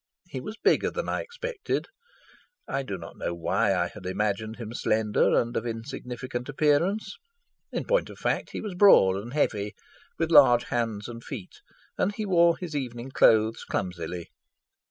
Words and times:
He 0.29 0.41
was 0.41 0.57
bigger 0.57 0.89
than 0.89 1.07
I 1.07 1.21
expected: 1.21 1.85
I 2.67 2.81
do 2.81 2.97
not 2.97 3.17
know 3.19 3.35
why 3.35 3.75
I 3.75 3.87
had 3.87 4.07
imagined 4.07 4.55
him 4.55 4.73
slender 4.73 5.39
and 5.39 5.55
of 5.55 5.63
insignificant 5.67 6.49
appearance; 6.49 7.17
in 7.71 7.85
point 7.85 8.09
of 8.09 8.17
fact 8.17 8.49
he 8.49 8.61
was 8.61 8.73
broad 8.73 9.15
and 9.17 9.31
heavy, 9.31 9.75
with 10.17 10.31
large 10.31 10.63
hands 10.63 11.07
and 11.07 11.23
feet, 11.23 11.61
and 11.99 12.15
he 12.15 12.25
wore 12.25 12.57
his 12.57 12.75
evening 12.75 13.11
clothes 13.11 13.63
clumsily. 13.63 14.31